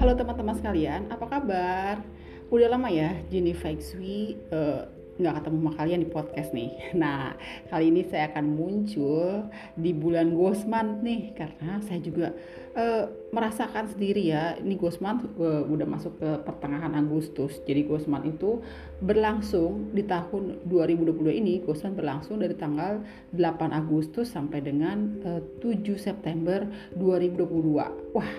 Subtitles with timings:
[0.00, 2.00] Halo teman-teman sekalian, apa kabar?
[2.48, 4.88] Udah lama ya Jenny Feixui uh,
[5.18, 6.70] nggak ketemu sama kalian di podcast nih.
[6.98, 7.34] Nah,
[7.70, 12.34] kali ini saya akan muncul di bulan Gosman nih karena saya juga
[12.74, 14.54] uh, merasakan sendiri ya.
[14.58, 17.58] Ini Gosman uh, udah masuk ke pertengahan Agustus.
[17.66, 18.62] Jadi Gosman itu
[19.02, 21.54] berlangsung di tahun 2022 ini.
[21.62, 23.02] Gosman berlangsung dari tanggal
[23.34, 28.14] 8 Agustus sampai dengan uh, 7 September 2022.
[28.14, 28.32] Wah,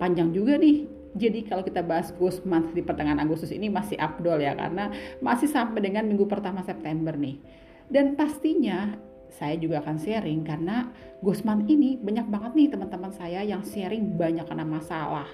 [0.00, 4.40] panjang juga nih jadi kalau kita bahas Ghost Month di pertengahan Agustus ini masih abdol
[4.40, 4.88] ya karena
[5.20, 7.36] masih sampai dengan minggu pertama September nih.
[7.92, 8.96] Dan pastinya
[9.32, 14.44] saya juga akan sharing karena Month ini banyak banget nih teman-teman saya yang sharing banyak
[14.44, 15.28] kena masalah.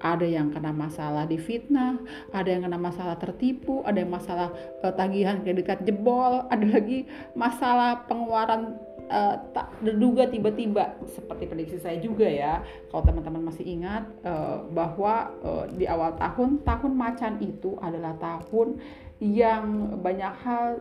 [0.00, 2.00] Ada yang kena masalah di fitnah,
[2.32, 7.04] ada yang kena masalah tertipu, ada yang masalah uh, tagihan kredit jebol, ada lagi
[7.36, 8.76] masalah pengeluaran
[9.10, 15.34] uh, tak terduga tiba-tiba seperti prediksi saya juga ya kalau teman-teman masih ingat uh, bahwa
[15.42, 18.78] uh, di awal tahun tahun macan itu adalah tahun
[19.20, 20.80] yang banyak hal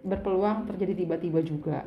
[0.00, 1.78] berpeluang terjadi tiba-tiba juga.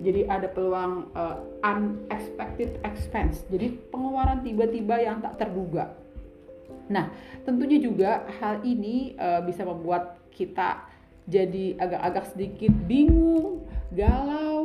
[0.00, 3.44] Jadi ada peluang uh, unexpected expense.
[3.52, 5.92] Jadi pengeluaran tiba-tiba yang tak terduga.
[6.88, 7.12] Nah,
[7.44, 10.88] tentunya juga hal ini uh, bisa membuat kita
[11.28, 14.57] jadi agak-agak sedikit bingung, galau,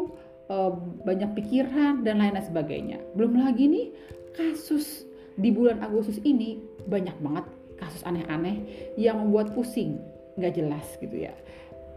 [1.04, 2.98] banyak pikiran dan lain lain sebagainya.
[3.14, 3.88] Belum lagi nih
[4.34, 5.06] kasus
[5.38, 7.46] di bulan Agustus ini banyak banget
[7.78, 8.62] kasus aneh-aneh
[8.96, 9.98] yang membuat pusing,
[10.38, 11.34] nggak jelas gitu ya.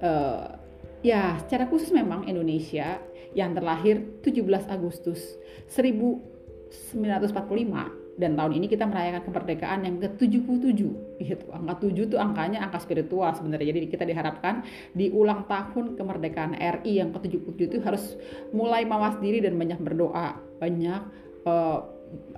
[0.00, 0.48] Uh,
[1.00, 3.00] ya secara khusus memang Indonesia
[3.36, 5.36] yang terlahir 17 Agustus
[5.72, 10.80] 1945 dan tahun ini kita merayakan kemerdekaan yang ke-77
[11.20, 11.46] gitu.
[11.52, 13.76] Angka 7 itu angkanya angka spiritual sebenarnya.
[13.76, 14.64] Jadi kita diharapkan
[14.96, 18.16] di ulang tahun kemerdekaan RI yang ke-77 itu harus
[18.56, 21.00] mulai mawas diri dan banyak berdoa, banyak
[21.44, 21.78] uh,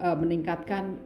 [0.03, 0.99] uh, meningkatkan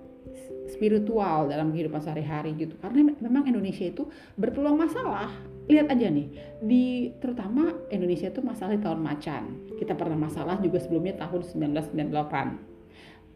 [0.73, 2.73] spiritual dalam kehidupan sehari-hari gitu.
[2.81, 4.09] Karena memang Indonesia itu
[4.41, 5.29] berpeluang masalah.
[5.69, 6.27] Lihat aja nih,
[6.65, 9.43] di terutama Indonesia itu masalah di tahun macan.
[9.77, 12.72] Kita pernah masalah juga sebelumnya tahun 1998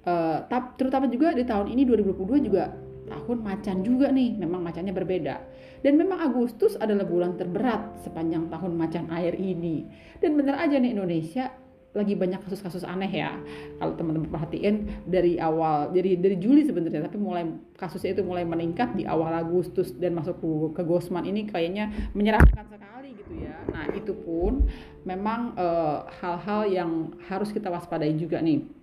[0.06, 0.46] uh,
[0.78, 2.72] terutama juga di tahun ini 2022 juga
[3.06, 5.36] tahun macan juga nih memang macannya berbeda.
[5.80, 9.86] Dan memang Agustus adalah bulan terberat sepanjang tahun macan air ini.
[10.18, 11.54] Dan benar aja nih Indonesia
[11.96, 13.40] lagi banyak kasus-kasus aneh ya.
[13.80, 18.92] Kalau teman-teman perhatiin dari awal jadi dari Juli sebenarnya tapi mulai kasusnya itu mulai meningkat
[18.98, 23.56] di awal Agustus dan masuk ke, ke Gosman ini kayaknya menyeramkan sekali gitu ya.
[23.72, 24.68] Nah itu pun
[25.08, 26.90] memang eh, hal-hal uh, yang
[27.32, 28.75] harus kita waspadai juga nih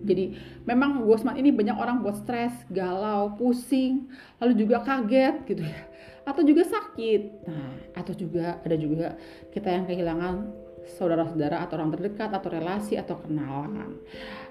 [0.00, 4.08] jadi memang Gosman ini banyak orang buat stres, galau, pusing,
[4.40, 5.80] lalu juga kaget gitu ya.
[6.24, 7.22] Atau juga sakit.
[7.48, 9.16] Nah, atau juga ada juga
[9.52, 10.34] kita yang kehilangan
[10.96, 14.00] saudara-saudara atau orang terdekat atau relasi atau kenalan.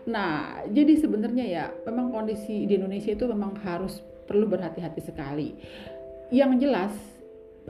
[0.05, 3.99] Nah, jadi sebenarnya ya memang kondisi di Indonesia itu memang harus
[4.29, 5.57] perlu berhati-hati sekali.
[6.29, 6.93] Yang jelas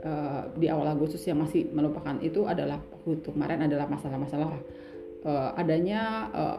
[0.04, 4.52] uh, di awal Agustus yang masih melupakan itu adalah waktu kemarin adalah masalah-masalah
[5.24, 6.58] uh, adanya uh,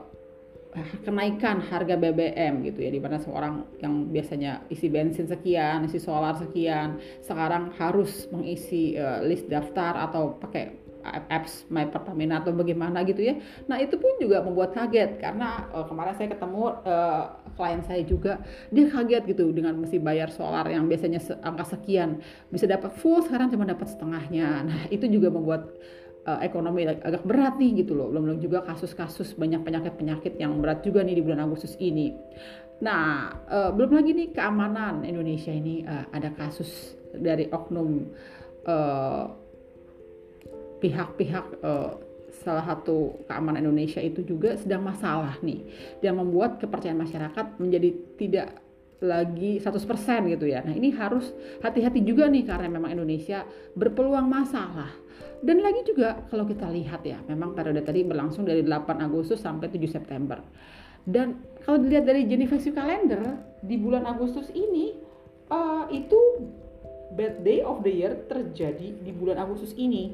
[1.04, 6.40] kenaikan harga BBM gitu ya di mana seorang yang biasanya isi bensin sekian, isi solar
[6.40, 13.26] sekian, sekarang harus mengisi uh, list daftar atau pakai apps My Pertamina atau bagaimana gitu
[13.26, 13.36] ya.
[13.66, 17.26] Nah itu pun juga membuat kaget karena uh, kemarin saya ketemu uh,
[17.58, 18.40] klien saya juga
[18.70, 22.22] dia kaget gitu dengan mesti bayar solar yang biasanya angka sekian
[22.54, 24.64] bisa dapat full sekarang cuma dapat setengahnya.
[24.70, 25.74] Nah itu juga membuat
[26.28, 28.10] uh, ekonomi agak berat nih gitu loh.
[28.10, 32.14] Belum juga kasus-kasus banyak penyakit-penyakit yang berat juga nih di bulan Agustus ini.
[32.82, 38.08] Nah, uh, belum lagi nih keamanan Indonesia ini uh, ada kasus dari oknum
[40.82, 41.66] pihak-pihak
[42.42, 45.66] salah satu keamanan Indonesia itu juga sedang masalah nih
[46.00, 47.90] dan membuat kepercayaan masyarakat menjadi
[48.22, 48.48] tidak
[49.02, 50.62] lagi 100% gitu ya.
[50.62, 51.34] Nah, ini harus
[51.66, 54.94] hati-hati juga nih karena memang Indonesia berpeluang masalah
[55.42, 59.74] dan lagi juga kalau kita lihat ya, memang periode tadi berlangsung dari 8 Agustus sampai
[59.74, 60.38] 7 September.
[61.02, 64.94] Dan kalau dilihat dari Geneva Calendar di bulan Agustus ini
[65.50, 66.46] uh, itu
[67.18, 70.14] bad day of the year terjadi di bulan Agustus ini,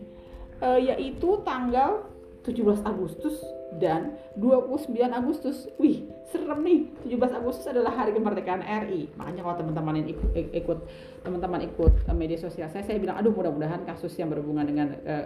[0.64, 2.08] uh, yaitu tanggal
[2.48, 3.44] 17 Agustus
[3.76, 5.68] dan 29 Agustus.
[5.76, 6.80] Wih, serem nih.
[7.04, 9.12] 17 Agustus adalah hari kemerdekaan RI.
[9.20, 10.80] Makanya kalau teman-teman ikut ikut
[11.28, 15.26] teman-teman ikut media sosial saya, saya bilang aduh mudah-mudahan kasus yang berhubungan dengan uh,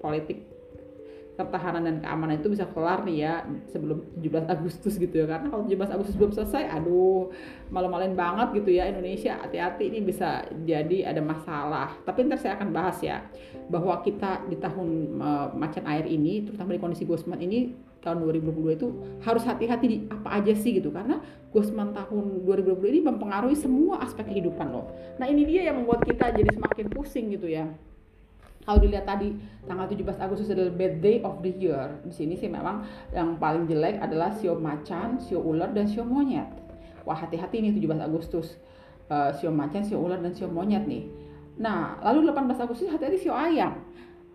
[0.00, 0.59] politik
[1.46, 3.34] pertahanan dan keamanan itu bisa kelar nih ya
[3.70, 7.30] sebelum 17 Agustus gitu ya karena kalau 17 Agustus belum selesai aduh
[7.70, 12.68] malu-maluin banget gitu ya Indonesia hati-hati ini bisa jadi ada masalah tapi ntar saya akan
[12.74, 13.24] bahas ya
[13.70, 14.88] bahwa kita di tahun
[15.22, 18.88] uh, macan air ini terutama di kondisi Gosman ini tahun 2022 itu
[19.20, 21.20] harus hati-hati di apa aja sih gitu karena
[21.52, 24.86] Gosman tahun 2022 ini mempengaruhi semua aspek kehidupan loh.
[25.18, 27.66] Nah ini dia yang membuat kita jadi semakin pusing gitu ya.
[28.70, 29.34] Kalau dilihat tadi
[29.66, 31.90] tanggal 17 Agustus adalah bad day of the year.
[32.06, 36.46] Di sini sih memang yang paling jelek adalah sio macan, sio ular dan sio monyet.
[37.02, 38.62] Wah hati-hati nih 17 Agustus.
[39.10, 41.10] Uh, sio macan, sio ular dan sio monyet nih.
[41.58, 43.74] Nah, lalu 18 Agustus hati-hati sio ayam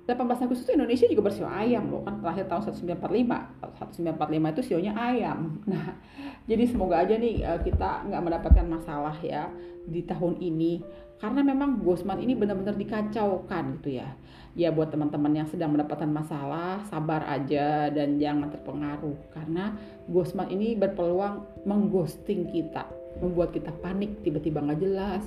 [0.06, 4.94] 18 Agustus itu Indonesia juga bersio ayam loh kan terakhir tahun 1945 1945 itu sionya
[4.94, 5.58] ayam.
[5.72, 5.98] Nah
[6.46, 9.50] jadi semoga aja nih eh, kita nggak mendapatkan masalah ya
[9.90, 10.86] di tahun ini.
[11.16, 14.14] Karena memang Gosman ini benar-benar dikacaukan gitu ya.
[14.54, 19.18] Ya buat teman-teman yang sedang mendapatkan masalah sabar aja dan jangan terpengaruh.
[19.34, 19.74] Karena
[20.06, 25.24] Gosman ini berpeluang mengghosting kita membuat kita panik tiba-tiba nggak jelas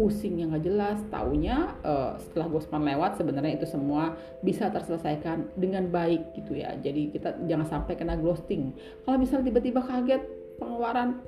[0.00, 0.98] pusing yang nggak jelas.
[1.12, 6.72] Taunya uh, setelah Gosman lewat sebenarnya itu semua bisa terselesaikan dengan baik gitu ya.
[6.80, 8.72] Jadi kita jangan sampai kena ghosting.
[9.04, 10.22] Kalau misalnya tiba-tiba kaget
[10.56, 11.20] pengeluaran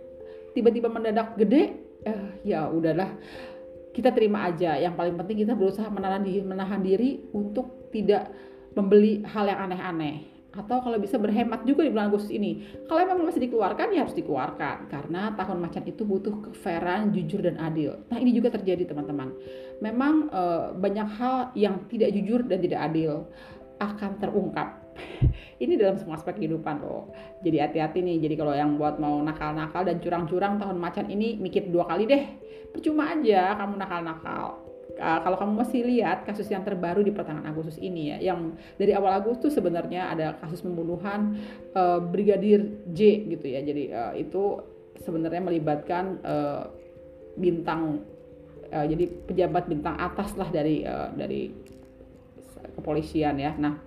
[0.57, 1.77] tiba-tiba mendadak gede
[2.09, 3.13] eh, ya udahlah.
[3.93, 4.81] Kita terima aja.
[4.81, 8.33] Yang paling penting kita berusaha menahan diri menahan diri untuk tidak
[8.73, 12.61] membeli hal yang aneh-aneh atau kalau bisa berhemat juga di bulan Agustus ini.
[12.85, 17.57] Kalau memang masih dikeluarkan ya harus dikeluarkan karena tahun macan itu butuh kefairan, jujur dan
[17.57, 17.97] adil.
[18.13, 19.33] Nah ini juga terjadi teman-teman.
[19.81, 20.43] Memang e,
[20.77, 23.33] banyak hal yang tidak jujur dan tidak adil
[23.81, 24.69] akan terungkap.
[25.65, 27.09] ini dalam semua aspek kehidupan loh.
[27.41, 28.21] Jadi hati-hati nih.
[28.21, 32.25] Jadi kalau yang buat mau nakal-nakal dan curang-curang tahun macan ini mikir dua kali deh.
[32.77, 34.62] Percuma aja kamu nakal-nakal
[34.99, 39.19] kalau kamu masih lihat kasus yang terbaru di pertengahan Agustus ini ya, yang dari awal
[39.19, 41.39] Agustus sebenarnya ada kasus pembunuhan
[41.73, 43.61] uh, Brigadir J gitu ya.
[43.65, 44.61] Jadi uh, itu
[45.01, 46.69] sebenarnya melibatkan uh,
[47.41, 48.05] bintang
[48.69, 51.51] uh, jadi pejabat bintang atas lah dari uh, dari
[52.77, 53.57] kepolisian ya.
[53.57, 53.81] Nah,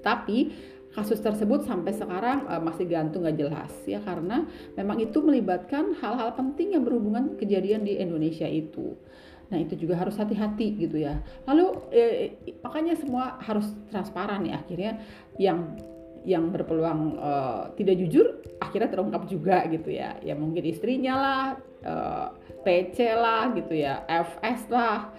[0.00, 0.52] tapi
[0.90, 4.42] kasus tersebut sampai sekarang uh, masih gantung nggak jelas ya karena
[4.74, 8.98] memang itu melibatkan hal-hal penting yang berhubungan kejadian di Indonesia itu.
[9.50, 11.18] Nah itu juga harus hati-hati gitu ya.
[11.44, 15.02] Lalu eh, makanya semua harus transparan ya akhirnya
[15.36, 15.74] yang
[16.20, 20.16] yang berpeluang uh, tidak jujur akhirnya terungkap juga gitu ya.
[20.20, 21.44] Ya mungkin istrinya lah,
[21.84, 22.26] uh, eh,
[22.60, 25.10] PC lah gitu ya, FS lah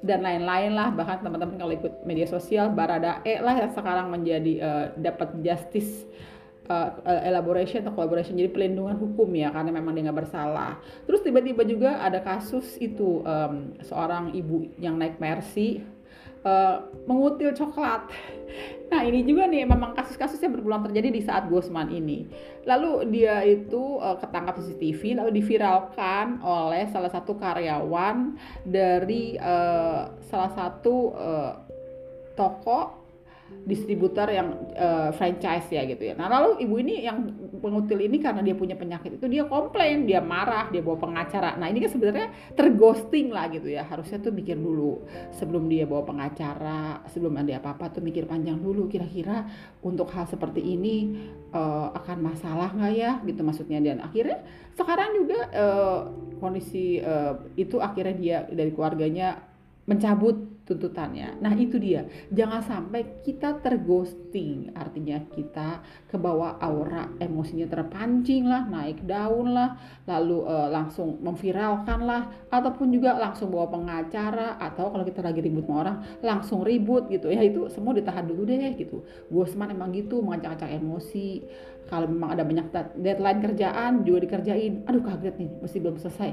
[0.00, 4.86] dan lain-lain lah bahkan teman-teman kalau ikut media sosial Baradae lah yang sekarang menjadi uh,
[4.96, 6.08] dapat justice
[6.70, 10.78] uh, elaboration atau collaboration jadi pelindungan hukum ya karena memang dia nggak bersalah.
[11.10, 15.82] Terus tiba-tiba juga ada kasus itu um, seorang ibu yang naik mercy
[16.46, 18.06] uh, mengutil coklat.
[18.90, 22.26] Nah ini juga nih memang kasus-kasusnya berulang terjadi di saat Gosman ini.
[22.66, 28.34] Lalu dia itu uh, ketangkap CCTV lalu diviralkan oleh salah satu karyawan
[28.66, 31.52] dari uh, salah satu uh,
[32.34, 32.99] toko
[33.60, 36.14] distributor yang uh, franchise ya gitu ya.
[36.16, 37.28] Nah lalu ibu ini yang
[37.60, 41.60] pengutil ini karena dia punya penyakit itu dia komplain, dia marah, dia bawa pengacara.
[41.60, 43.84] Nah ini kan sebenarnya terghosting lah gitu ya.
[43.84, 45.04] Harusnya tuh mikir dulu
[45.36, 48.88] sebelum dia bawa pengacara, sebelum ada apa-apa tuh mikir panjang dulu.
[48.88, 49.44] Kira-kira
[49.84, 53.78] untuk hal seperti ini uh, akan masalah nggak ya gitu maksudnya.
[53.84, 54.40] Dan akhirnya
[54.72, 56.00] sekarang juga uh,
[56.40, 59.49] kondisi uh, itu akhirnya dia dari keluarganya
[59.88, 61.42] mencabut tuntutannya.
[61.42, 68.70] Nah itu dia, jangan sampai kita terghosting, artinya kita ke bawah aura emosinya terpancing lah,
[68.70, 69.74] naik daun lah,
[70.06, 75.66] lalu uh, langsung memviralkan lah, ataupun juga langsung bawa pengacara, atau kalau kita lagi ribut
[75.66, 79.02] sama orang, langsung ribut gitu ya, itu semua ditahan dulu deh gitu.
[79.26, 81.42] Bosman emang gitu, mengacak-acak emosi,
[81.90, 82.70] kalau memang ada banyak
[83.02, 86.30] deadline kerjaan juga dikerjain, aduh kaget nih, mesti belum selesai.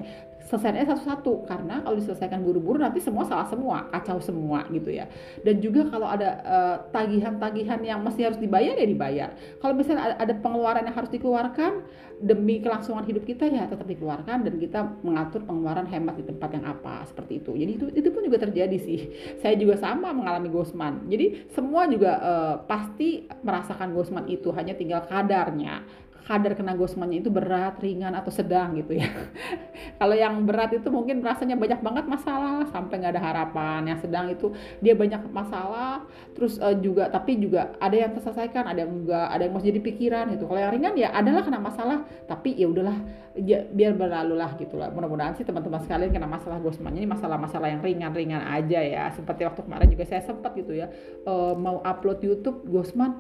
[0.48, 5.10] Selesainya satu-satu karena kalau diselesaikan buru-buru nanti semua salah semua kacau semua gitu ya.
[5.42, 9.30] Dan juga kalau ada uh, tagihan-tagihan yang masih harus dibayar ya dibayar.
[9.60, 11.84] Kalau misalnya ada pengeluaran yang harus dikeluarkan
[12.18, 16.66] demi kelangsungan hidup kita ya tetap dikeluarkan dan kita mengatur pengeluaran hemat di tempat yang
[16.66, 17.54] apa seperti itu.
[17.54, 19.00] Jadi itu itu pun juga terjadi sih.
[19.42, 21.06] Saya juga sama mengalami gosman.
[21.06, 25.86] Jadi semua juga uh, pasti merasakan gosman itu hanya tinggal kadarnya
[26.28, 29.08] kadar kena gosmannya itu berat, ringan atau sedang gitu ya.
[30.00, 33.88] Kalau yang berat itu mungkin rasanya banyak banget masalah sampai nggak ada harapan.
[33.88, 34.52] Yang sedang itu
[34.84, 36.04] dia banyak masalah,
[36.36, 39.82] terus uh, juga tapi juga ada yang terselesaikan, ada yang enggak, ada yang masih jadi
[39.88, 40.44] pikiran gitu.
[40.52, 43.00] Kalau yang ringan ya adalah kena masalah, tapi ya udahlah
[43.40, 44.92] ya, biar berlalu lah gitu lah.
[44.92, 49.08] Mudah-mudahan sih teman-teman sekalian kena masalah gosmannya ini masalah-masalah yang ringan-ringan aja ya.
[49.16, 50.92] Seperti waktu kemarin juga saya sempat gitu ya
[51.24, 53.20] uh, mau upload YouTube gosman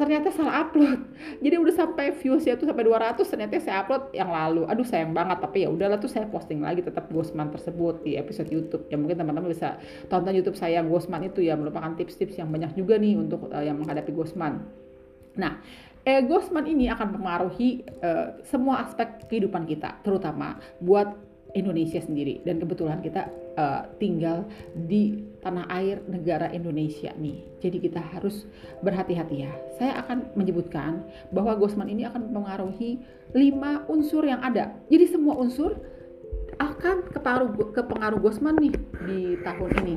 [0.00, 1.04] ternyata salah upload.
[1.44, 4.64] Jadi udah sampai viewsnya tuh sampai 200 ternyata saya upload yang lalu.
[4.64, 8.48] Aduh sayang banget tapi ya udahlah tuh saya posting lagi tetap Gosman tersebut di episode
[8.48, 8.88] YouTube.
[8.88, 9.76] Ya mungkin teman-teman bisa
[10.08, 13.76] tonton YouTube saya Gosman itu ya merupakan tips-tips yang banyak juga nih untuk uh, yang
[13.76, 14.64] menghadapi Gosman
[15.30, 15.62] nah
[16.04, 21.12] eh, Gosman ini akan mempengaruhi uh, semua aspek kehidupan kita, terutama buat
[21.52, 22.40] Indonesia sendiri.
[22.46, 23.28] Dan kebetulan kita
[23.60, 27.44] uh, tinggal di tanah air negara Indonesia nih.
[27.60, 28.48] Jadi kita harus
[28.80, 29.52] berhati-hati ya.
[29.76, 33.00] Saya akan menyebutkan bahwa Gosman ini akan mempengaruhi
[33.36, 34.72] lima unsur yang ada.
[34.88, 35.76] Jadi semua unsur
[36.60, 38.74] akan kepengaruh kepengaruh Gosman nih
[39.04, 39.96] di tahun ini.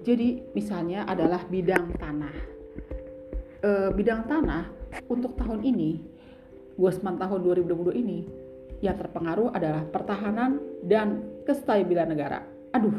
[0.00, 2.34] Jadi misalnya adalah bidang tanah.
[3.60, 4.72] E, bidang tanah
[5.06, 6.00] untuk tahun ini,
[6.74, 8.18] Gosman tahun 2022 ini
[8.80, 12.59] yang terpengaruh adalah pertahanan dan kestabilan negara.
[12.70, 12.94] Aduh,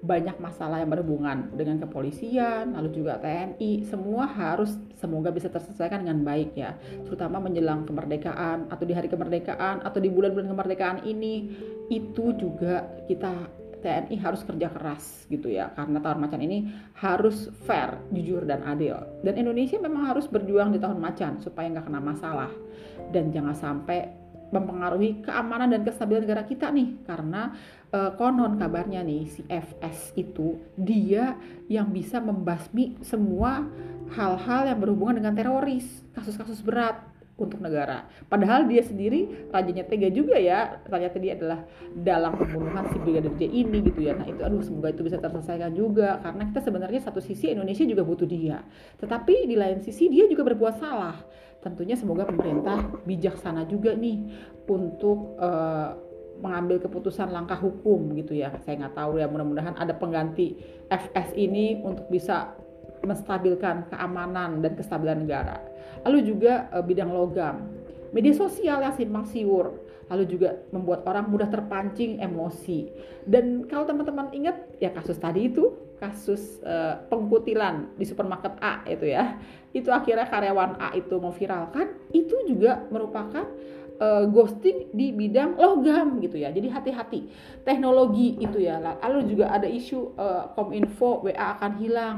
[0.00, 6.24] banyak masalah yang berhubungan dengan kepolisian, lalu juga TNI, semua harus semoga bisa terselesaikan dengan
[6.24, 6.72] baik ya,
[7.04, 11.52] terutama menjelang kemerdekaan atau di hari kemerdekaan atau di bulan-bulan kemerdekaan ini.
[11.92, 15.72] Itu juga kita TNI harus kerja keras gitu ya.
[15.72, 16.68] Karena tahun macan ini
[17.00, 18.96] harus fair, jujur dan adil.
[19.24, 22.52] Dan Indonesia memang harus berjuang di tahun macan supaya nggak kena masalah.
[23.10, 24.19] Dan jangan sampai
[24.50, 27.02] mempengaruhi keamanan dan kestabilan negara kita nih.
[27.02, 27.54] Karena
[27.90, 31.34] uh, konon kabarnya nih si FS itu dia
[31.66, 33.66] yang bisa membasmi semua
[34.14, 37.09] hal-hal yang berhubungan dengan teroris, kasus-kasus berat
[37.40, 38.04] untuk negara.
[38.28, 40.80] Padahal dia sendiri rajanya tega juga ya.
[40.84, 41.64] Ternyata dia adalah
[41.96, 44.12] dalam pembunuhan si Brigadir J ini gitu ya.
[44.14, 48.02] Nah itu aduh semoga itu bisa terselesaikan juga karena kita sebenarnya satu sisi Indonesia juga
[48.04, 48.60] butuh dia.
[49.00, 51.16] Tetapi di lain sisi dia juga berbuat salah.
[51.60, 54.24] Tentunya semoga pemerintah bijaksana juga nih
[54.64, 55.92] untuk uh,
[56.40, 60.56] mengambil keputusan langkah hukum gitu ya saya nggak tahu ya mudah-mudahan ada pengganti
[60.88, 62.56] FS ini untuk bisa
[63.04, 65.60] menstabilkan keamanan dan kestabilan negara.
[66.04, 67.68] Lalu juga e, bidang logam.
[68.10, 69.86] Media sosial yang simpang siur.
[70.10, 72.90] Lalu juga membuat orang mudah terpancing emosi.
[73.22, 75.70] Dan kalau teman-teman ingat ya kasus tadi itu
[76.02, 76.74] kasus e,
[77.06, 79.38] pengkutilan di supermarket A itu ya.
[79.70, 83.46] Itu akhirnya karyawan A itu mau viralkan itu juga merupakan
[84.00, 86.48] uh, ghosting di bidang logam gitu ya.
[86.50, 87.20] Jadi hati-hati.
[87.62, 88.80] Teknologi itu ya.
[88.80, 92.16] Lalu juga ada isu uh, kominfo WA akan hilang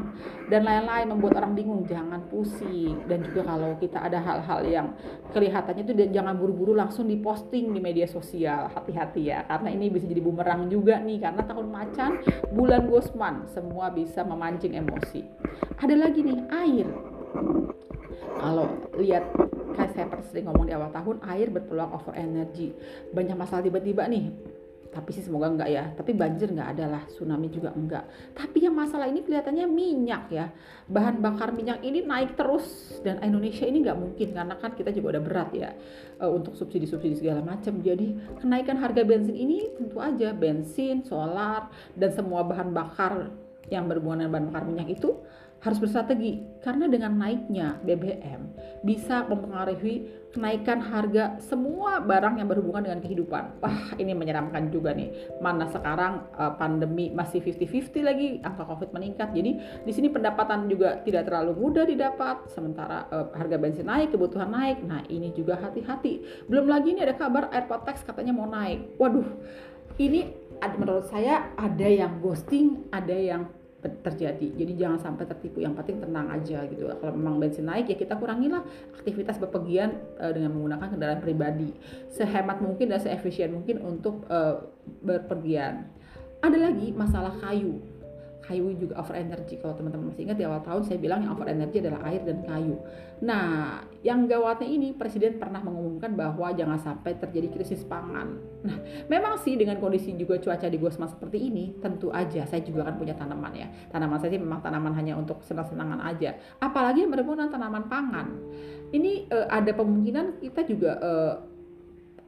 [0.49, 1.83] dan lain-lain membuat orang bingung.
[1.85, 3.03] Jangan pusing.
[3.11, 4.87] Dan juga kalau kita ada hal-hal yang
[5.35, 8.71] kelihatannya itu jangan buru-buru langsung diposting di media sosial.
[8.71, 9.45] Hati-hati ya.
[9.45, 12.11] Karena ini bisa jadi bumerang juga nih karena tahun macan
[12.55, 15.27] bulan Gosman semua bisa memancing emosi.
[15.83, 16.87] Ada lagi nih air.
[18.23, 18.67] Kalau
[18.99, 19.25] lihat
[19.73, 22.75] kayak saya sering ngomong di awal tahun air berpeluang over energy.
[23.15, 24.33] Banyak masalah tiba-tiba nih.
[24.93, 25.89] Tapi sih semoga enggak ya.
[25.97, 28.05] Tapi banjir enggak ada lah tsunami juga enggak.
[28.37, 30.53] Tapi yang masalah ini kelihatannya minyak ya.
[30.85, 33.01] Bahan bakar minyak ini naik terus.
[33.01, 35.73] Dan Indonesia ini enggak mungkin karena kan kita juga udah berat ya
[36.21, 37.81] uh, untuk subsidi-subsidi segala macam.
[37.81, 43.33] Jadi kenaikan harga bensin ini tentu aja bensin solar dan semua bahan bakar
[43.73, 45.17] yang berhubungan dengan bahan bakar minyak itu
[45.63, 48.51] harus bersrategi karena dengan naiknya BBM
[48.83, 53.63] bisa mempengaruhi kenaikan harga semua barang yang berhubungan dengan kehidupan.
[53.63, 55.39] Wah, ini menyeramkan juga nih.
[55.39, 59.31] Mana sekarang uh, pandemi masih 50-50 lagi, angka Covid meningkat.
[59.31, 59.51] Jadi
[59.87, 64.83] di sini pendapatan juga tidak terlalu mudah didapat sementara uh, harga bensin naik, kebutuhan naik.
[64.83, 66.47] Nah, ini juga hati-hati.
[66.51, 68.99] Belum lagi ini ada kabar airport tax katanya mau naik.
[68.99, 69.29] Waduh.
[70.01, 70.25] Ini
[70.81, 73.45] menurut saya ada yang ghosting, ada yang
[73.83, 74.47] terjadi.
[74.55, 75.59] Jadi jangan sampai tertipu.
[75.59, 76.87] Yang penting tenang aja gitu.
[76.87, 78.63] Kalau memang bensin naik ya kita kurangilah
[78.95, 81.75] aktivitas bepergian uh, dengan menggunakan kendaraan pribadi
[82.09, 84.63] sehemat mungkin dan seefisien mungkin untuk uh,
[85.03, 85.91] berpergian.
[86.43, 87.79] Ada lagi masalah kayu
[88.43, 89.57] kayu juga over energy.
[89.63, 92.43] Kalau teman-teman masih ingat di awal tahun saya bilang yang over energy adalah air dan
[92.43, 92.77] kayu.
[93.23, 98.43] Nah yang gawatnya ini presiden pernah mengumumkan bahwa jangan sampai terjadi krisis pangan.
[98.67, 102.83] Nah memang sih dengan kondisi juga cuaca di Gosma seperti ini tentu aja saya juga
[102.83, 103.71] kan punya tanaman ya.
[103.95, 106.35] Tanaman saya sih memang tanaman hanya untuk senang-senangan aja.
[106.59, 108.29] Apalagi yang berhubungan tanaman pangan.
[108.93, 111.35] Ini uh, ada kemungkinan kita juga uh,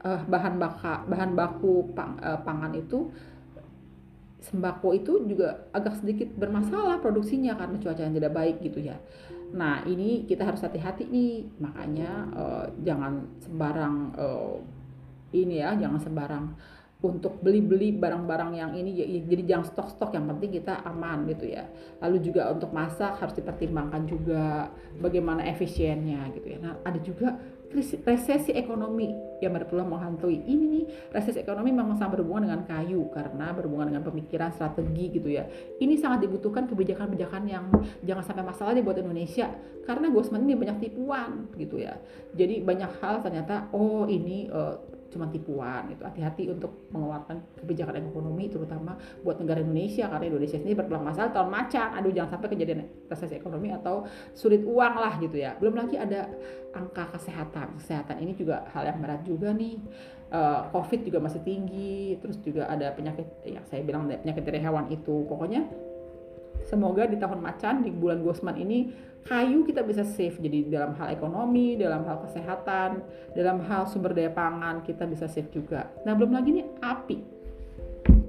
[0.05, 3.09] uh, bahan baka bahan baku pang, uh, pangan itu
[4.45, 8.97] sembako itu juga agak sedikit bermasalah produksinya karena cuaca yang tidak baik gitu ya.
[9.53, 14.57] Nah ini kita harus hati-hati nih makanya uh, jangan sembarang uh,
[15.33, 16.45] ini ya jangan sembarang
[17.05, 21.53] untuk beli-beli barang-barang yang ini ya, ya, jadi jangan stok-stok yang penting kita aman gitu
[21.53, 21.69] ya.
[22.01, 26.57] Lalu juga untuk masak harus dipertimbangkan juga bagaimana efisiennya gitu ya.
[26.61, 27.37] Nah ada juga
[28.05, 29.13] resesi ekonomi
[29.43, 30.43] yang berpeluang menghantui.
[30.43, 35.29] Ini nih resesi ekonomi memang sangat berhubungan dengan kayu karena berhubungan dengan pemikiran strategi gitu
[35.31, 35.47] ya.
[35.79, 37.65] Ini sangat dibutuhkan kebijakan-kebijakan yang
[38.03, 39.51] jangan sampai masalah deh buat Indonesia
[39.85, 41.99] karena Gosman ini banyak tipuan gitu ya.
[42.33, 46.03] Jadi banyak hal ternyata oh ini uh, cuma tipuan gitu.
[46.03, 51.47] Hati-hati untuk mengeluarkan kebijakan ekonomi terutama buat negara Indonesia karena Indonesia ini berpeluang masalah tahun
[51.47, 51.87] macan.
[51.95, 54.03] Aduh jangan sampai kejadian resesi ekonomi atau
[54.35, 55.55] sulit uang lah gitu ya.
[55.55, 56.27] Belum lagi ada
[56.75, 57.79] angka kesehatan.
[57.79, 59.79] Kesehatan ini juga hal yang berat juga nih.
[60.25, 64.91] Uh, COVID juga masih tinggi terus juga ada penyakit yang saya bilang penyakit dari hewan
[64.91, 65.23] itu.
[65.31, 65.63] Pokoknya
[66.65, 68.91] semoga di tahun macan di bulan Gosman ini
[69.25, 73.01] kayu kita bisa save jadi dalam hal ekonomi, dalam hal kesehatan,
[73.33, 75.89] dalam hal sumber daya pangan kita bisa save juga.
[76.05, 77.17] Nah belum lagi nih api.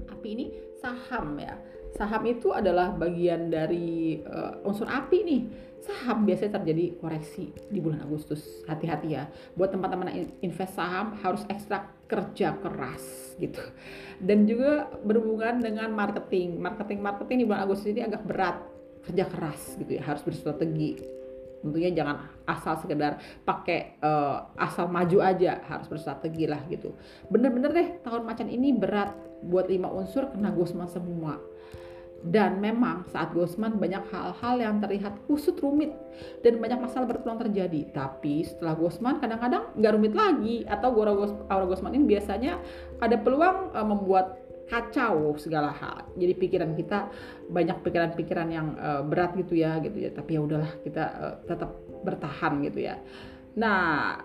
[0.09, 0.47] Api ini
[0.81, 1.57] saham ya.
[1.97, 5.43] Saham itu adalah bagian dari uh, unsur api nih.
[5.81, 8.62] Saham biasanya terjadi koreksi di bulan Agustus.
[8.69, 9.25] Hati-hati ya.
[9.57, 10.12] Buat teman-teman
[10.45, 13.65] invest saham harus ekstra kerja keras gitu.
[14.21, 16.61] Dan juga berhubungan dengan marketing.
[16.61, 18.76] Marketing marketing di bulan Agustus ini agak berat
[19.07, 20.99] kerja keras gitu ya harus berstrategi
[21.62, 26.95] tentunya jangan asal sekedar pakai uh, asal maju aja harus berstrategi lah gitu
[27.31, 31.38] bener-bener deh tahun macan ini berat buat lima unsur kena gosman semua
[32.25, 35.92] dan memang saat Gosman banyak hal-hal yang terlihat kusut rumit
[36.40, 37.92] dan banyak masalah berpeluang terjadi.
[37.92, 42.58] Tapi setelah Gosman kadang-kadang nggak rumit lagi atau aura Gosman ini biasanya
[42.99, 46.02] ada peluang uh, membuat kacau segala hal.
[46.18, 47.06] Jadi pikiran kita
[47.46, 50.11] banyak pikiran-pikiran yang uh, berat gitu ya gitu ya.
[50.11, 51.70] Tapi ya udahlah kita uh, tetap
[52.02, 52.99] bertahan gitu ya.
[53.56, 54.18] Nah,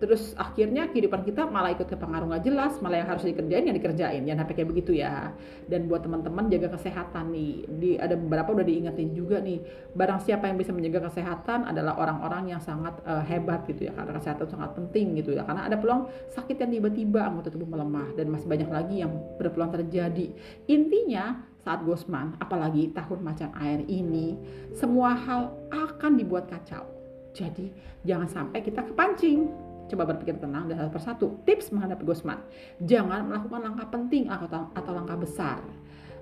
[0.00, 3.76] terus akhirnya kehidupan kita malah ikut ke pengaruh nggak jelas malah yang harus dikerjain yang
[3.76, 4.24] dikerjain.
[4.24, 5.36] Jangan sampai kayak begitu ya.
[5.68, 7.52] Dan buat teman-teman jaga kesehatan nih.
[7.68, 9.60] Di ada beberapa udah diingetin juga nih.
[9.92, 13.92] Barang siapa yang bisa menjaga kesehatan adalah orang-orang yang sangat uh, hebat gitu ya.
[13.92, 15.44] Karena kesehatan sangat penting gitu ya.
[15.44, 18.16] Karena ada peluang sakit yang tiba-tiba anggota tubuh melemah.
[18.16, 20.32] Dan masih banyak lagi yang berpeluang terjadi.
[20.64, 24.40] Intinya saat Gosman apalagi tahun macan air ini
[24.72, 26.88] semua hal akan dibuat kacau.
[27.36, 27.70] Jadi
[28.02, 31.26] jangan sampai kita kepancing Coba berpikir tenang dan satu persatu.
[31.42, 32.38] Tips menghadapi Gosman.
[32.78, 35.58] Jangan melakukan langkah penting atau, langkah besar.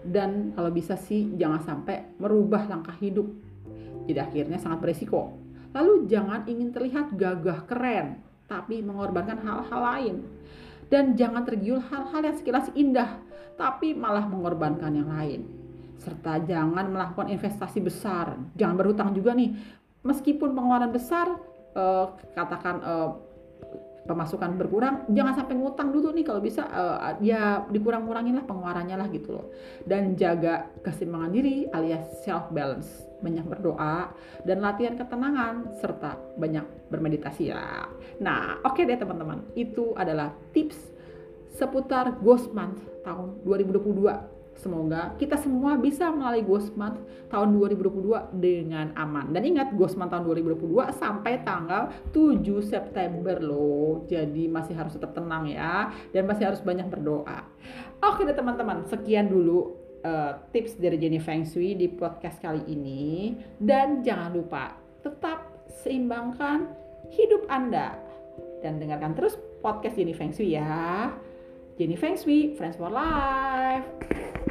[0.00, 3.28] Dan kalau bisa sih jangan sampai merubah langkah hidup.
[4.08, 5.36] Jadi akhirnya sangat beresiko.
[5.76, 10.16] Lalu jangan ingin terlihat gagah keren, tapi mengorbankan hal-hal lain.
[10.88, 13.20] Dan jangan tergiur hal-hal yang sekilas indah,
[13.60, 15.44] tapi malah mengorbankan yang lain.
[16.00, 19.52] Serta jangan melakukan investasi besar, jangan berhutang juga nih.
[20.00, 21.36] Meskipun pengeluaran besar,
[21.76, 23.10] eh, katakan eh,
[24.08, 29.08] pemasukan berkurang jangan sampai ngutang dulu nih kalau bisa uh, ya dikurang-kurangin lah pengeluarannya lah
[29.12, 29.52] gitu loh.
[29.84, 34.14] Dan jaga keseimbangan diri alias self balance banyak berdoa
[34.48, 37.84] dan latihan ketenangan serta banyak bermeditasi ya.
[38.24, 40.78] Nah oke okay deh teman-teman itu adalah tips
[41.52, 46.98] seputar Ghost Month tahun 2022 Semoga kita semua bisa melalui Ghost Month
[47.30, 49.30] tahun 2022 dengan aman.
[49.30, 54.02] Dan ingat Ghost Month tahun 2022 sampai tanggal 7 September loh.
[54.10, 57.46] Jadi masih harus tetap tenang ya dan masih harus banyak berdoa.
[58.02, 63.38] Oke deh teman-teman, sekian dulu uh, tips dari Jenny Feng Shui di podcast kali ini
[63.62, 64.74] dan jangan lupa
[65.06, 66.66] tetap seimbangkan
[67.14, 67.94] hidup Anda
[68.58, 71.14] dan dengarkan terus podcast Jenny Feng Shui ya.
[71.78, 74.47] Jenny Feng Shui, Friends for Life.